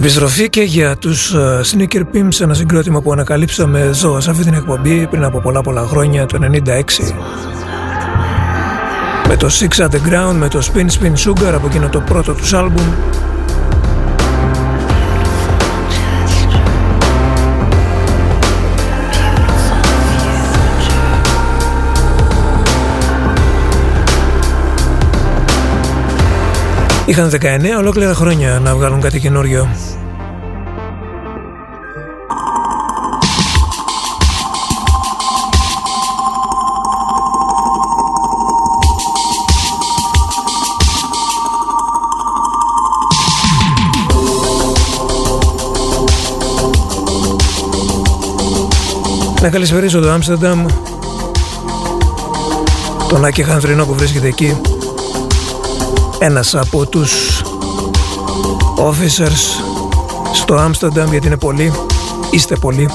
[0.00, 4.54] Επιστροφή και για τους uh, Sneaker Pimps ένα συγκρότημα που ανακαλύψαμε ζώα σε αυτή την
[4.54, 6.48] εκπομπή πριν από πολλά πολλά χρόνια το 96
[9.28, 12.84] με το Six Underground, με το Spin Spin Sugar από εκείνο το πρώτο τους άλμπουμ
[27.10, 27.36] Είχαν 19
[27.78, 29.68] ολόκληρα χρόνια να βγάλουν κάτι καινούριο.
[49.42, 50.66] Να καλησπερίσω το Άμστερνταμ
[53.08, 54.60] τον Άκη Χανδρινό που βρίσκεται εκεί
[56.22, 57.42] ένας από τους
[58.76, 59.62] officers
[60.32, 61.72] στο Άμστερνταμ γιατί είναι πολλοί,
[62.30, 62.88] είστε πολλοί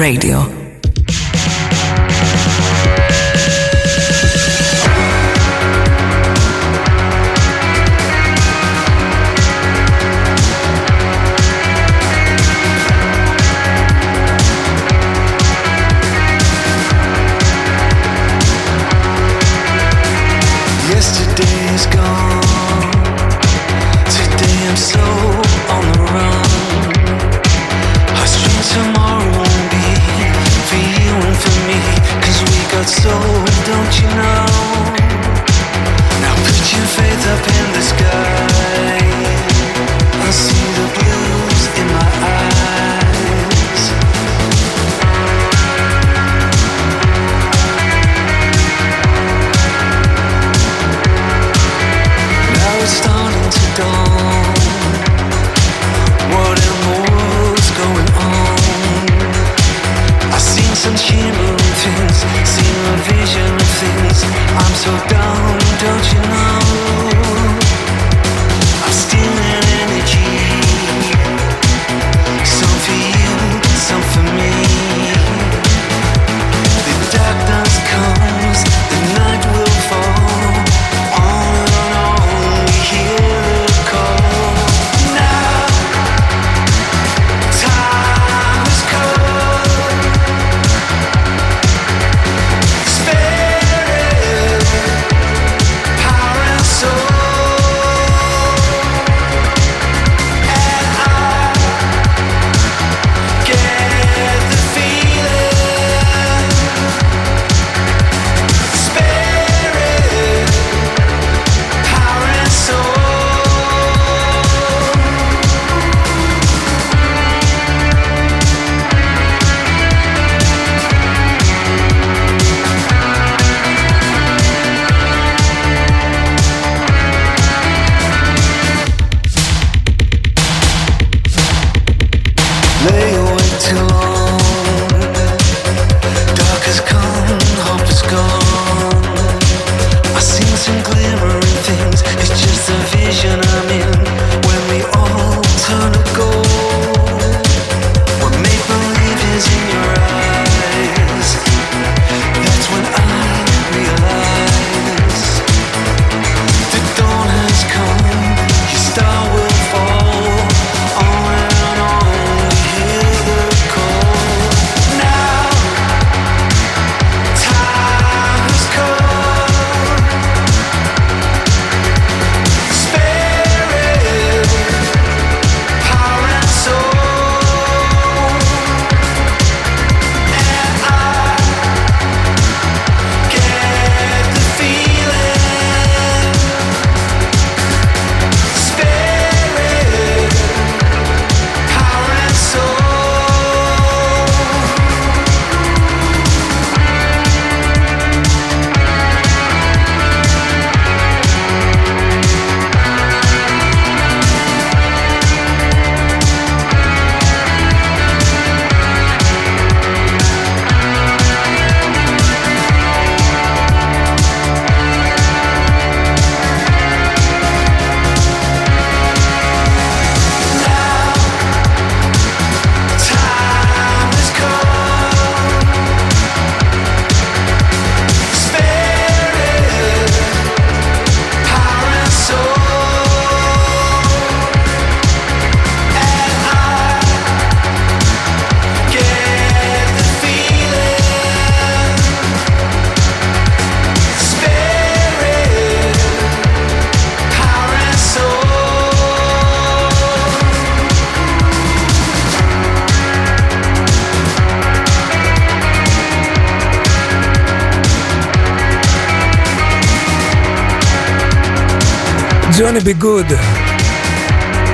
[0.00, 0.59] Radio.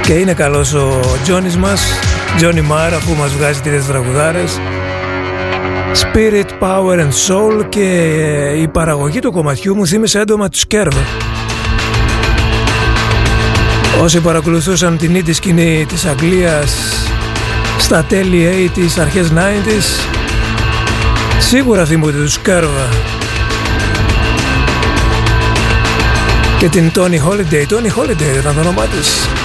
[0.02, 1.98] Και είναι καλός ο Τζόνις μας
[2.36, 4.60] Τζόνι Μάρ αφού μας βγάζει τις τραγουδάρες.
[6.02, 7.82] Spirit, Power and Soul και
[8.60, 11.02] η παραγωγή του κομματιού μου θύμισε έντομα τους Κέρβερ
[14.02, 16.74] Όσοι παρακολουθούσαν την ίδια σκηνή της Αγγλίας
[17.78, 20.08] στα τέλη 80's, αρχές 90's
[21.38, 23.15] σίγουρα θυμούνται τους Κέρβερ
[26.58, 27.66] και την Tony Holiday.
[27.68, 29.35] Tony Holiday ήταν το όνομά της.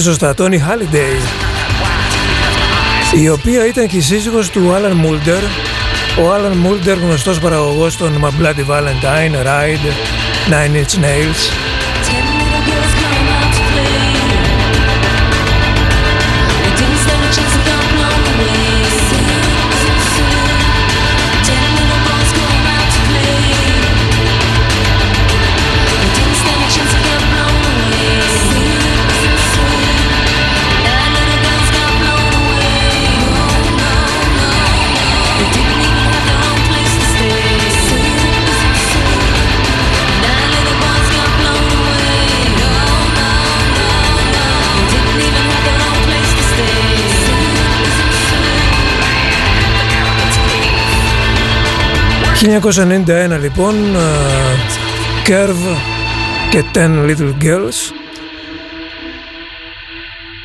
[0.00, 1.20] σωστά, Τόνι Χάλιντεϊ.
[3.22, 4.02] Η οποία ήταν και η
[4.52, 5.42] του Άλαν Μούλτερ.
[6.22, 9.92] Ο Άλαν Μούλτερ γνωστός παραγωγός των My Bloody Valentine, Ride,
[10.50, 11.69] 9 Inch Nails.
[52.40, 53.74] ...1991 λοιπόν...
[53.94, 53.98] ε,
[55.26, 55.76] Curve
[56.50, 57.92] και 10 Little Girls...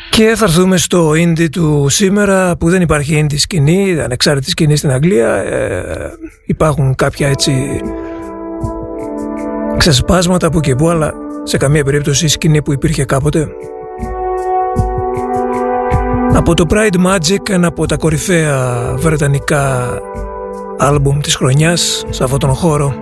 [0.10, 4.92] Και θα έρθουμε στο indie του σήμερα που δεν υπάρχει indie σκηνή, ανεξάρτητη σκηνή στην
[4.92, 5.36] Αγγλία.
[5.36, 6.14] Ε,
[6.46, 7.82] υπάρχουν κάποια έτσι
[9.78, 11.14] ξεσπάσματα που και που, αλλά
[11.44, 13.48] σε καμία περίπτωση η σκηνή που υπήρχε κάποτε.
[16.34, 19.88] Από το Pride Magic, ένα από τα κορυφαία βρετανικά
[20.78, 22.94] άλμπουμ της χρονιάς σε αυτόν τον χώρο.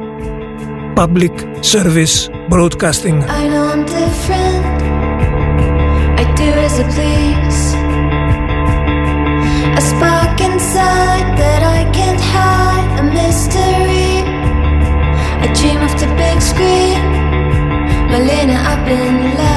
[0.95, 1.35] Public
[1.73, 2.15] Service
[2.51, 3.17] Broadcasting.
[3.39, 4.63] I know I'm different.
[6.21, 7.61] I do as I please.
[9.79, 12.89] A spark inside that I can't hide.
[13.01, 14.11] A mystery.
[15.43, 17.01] I dream of the big screen.
[18.11, 19.52] Malena up in lights.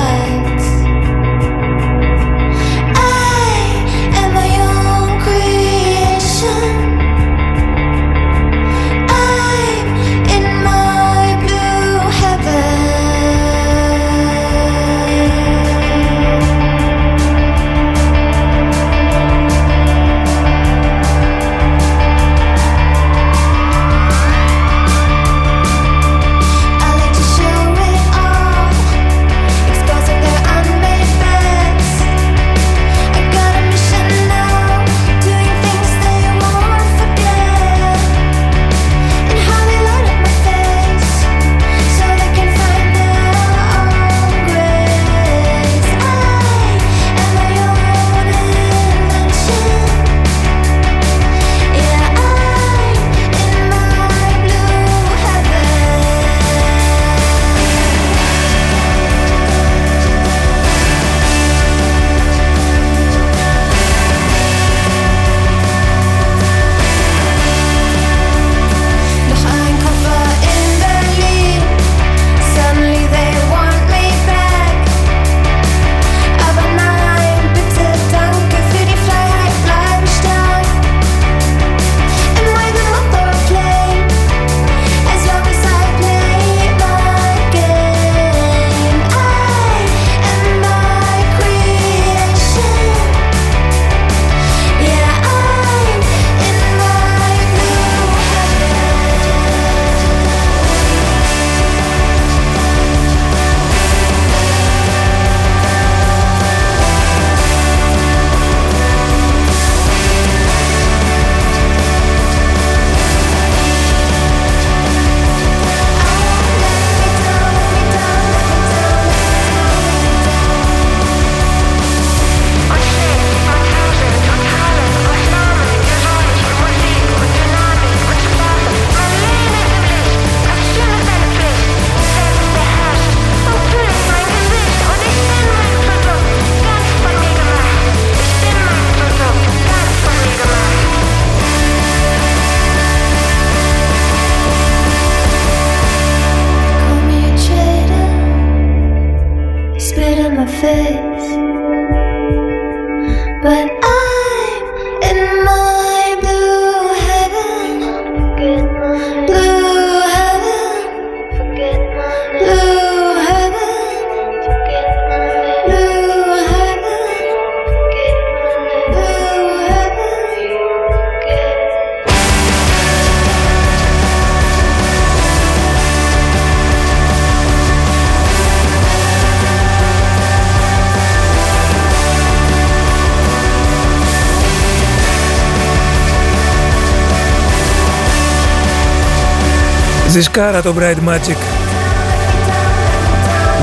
[190.16, 191.36] δισκάρα το Bright Magic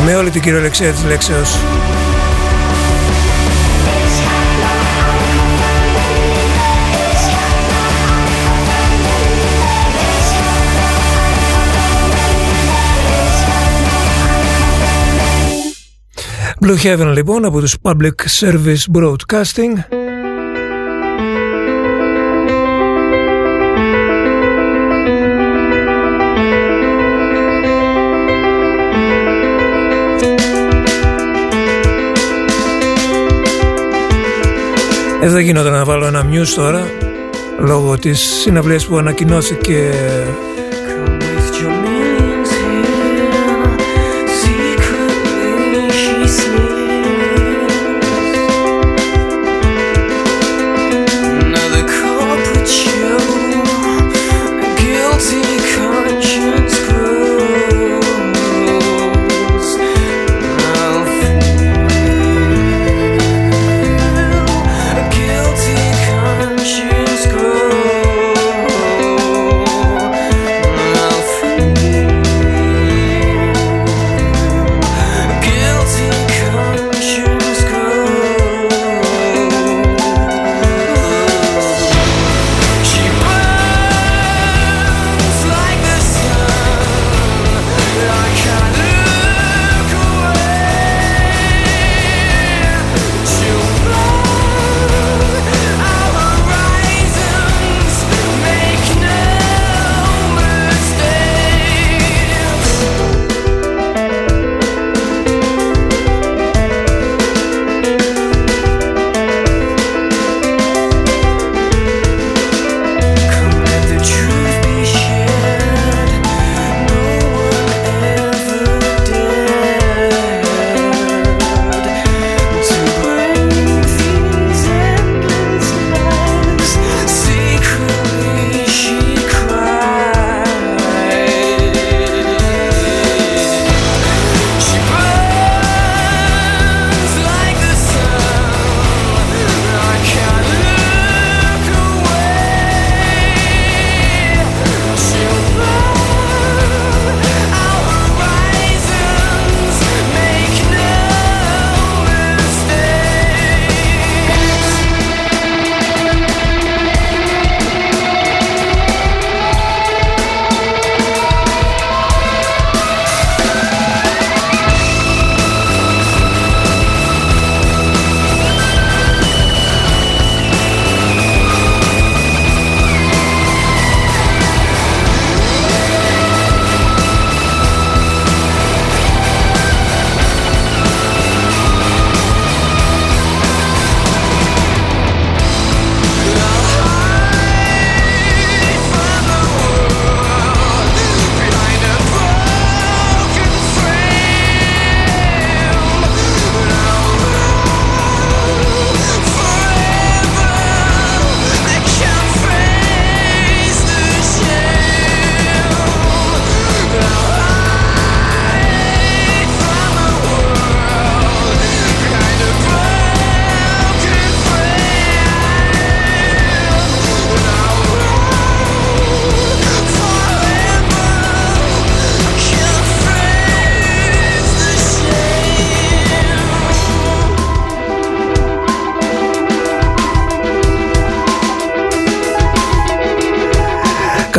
[0.05, 1.57] με όλη την κυριολεξία της λέξεως.
[16.65, 19.92] Blue Heaven λοιπόν από τους Public Service Broadcasting
[35.23, 36.85] εδώ δεν γινόταν να βάλω ένα μιους τώρα
[37.59, 39.93] λόγω της συναυλίας που ανακοινώθηκε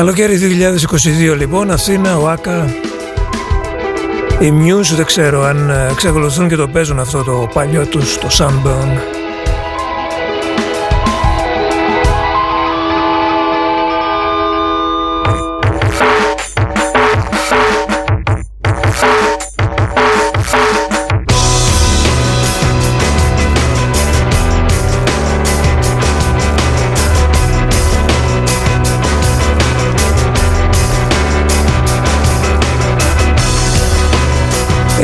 [0.05, 0.39] Καλοκαίρι
[1.33, 2.67] 2022 λοιπόν, Αθήνα, ΟΑΚΑ,
[4.41, 8.29] οι Muse δεν ξέρω αν ε, εξακολουθούν και το παίζουν αυτό το παλιό τους, το
[8.39, 9.14] Sunburn.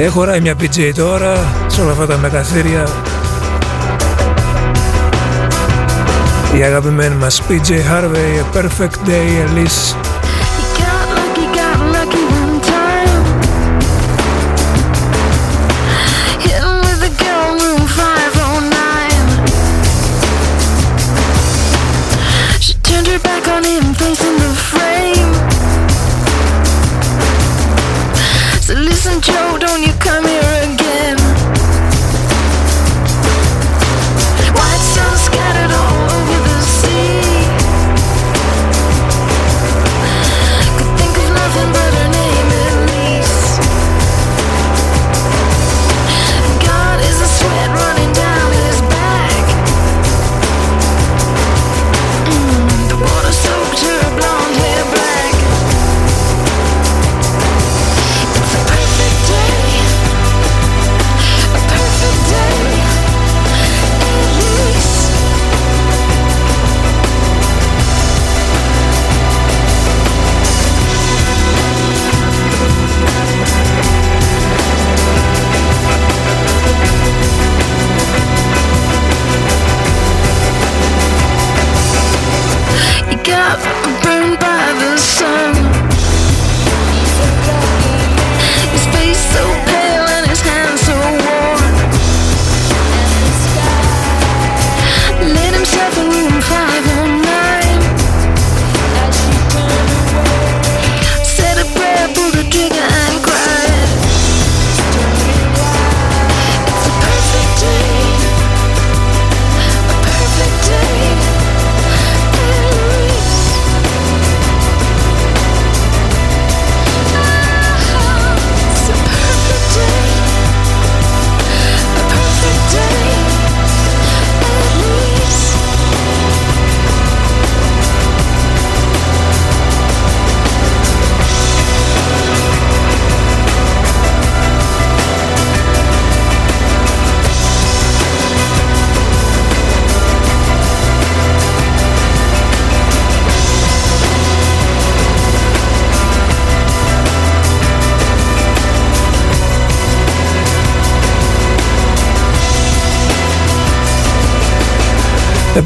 [0.00, 1.36] Ε, Έχω ράει μια PJ τώρα
[1.66, 2.88] σε όλα αυτά τα μεγαθύρια.
[6.58, 10.09] Η αγαπημένη μας PJ Harvey, A Perfect Day, Elise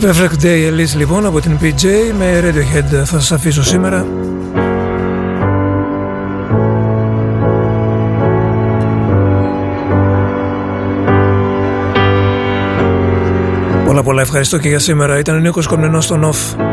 [0.05, 1.85] Perfect Day Elise λοιπόν από την PJ
[2.19, 2.91] με Radiohead.
[2.91, 4.07] Θα σας αφήσω σήμερα.
[13.87, 15.19] Πολλά πολλά ευχαριστώ και για σήμερα.
[15.19, 16.64] Ήταν ο Νίκος Κομνενός στον OFF